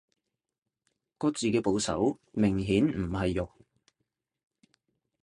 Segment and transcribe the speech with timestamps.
[1.19, 3.51] 個字嘅部首明顯唔係肉